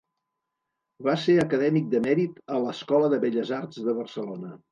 [1.07, 4.53] Va ser acadèmic de mèrit a l'Escola de Belles Arts de Barcelona.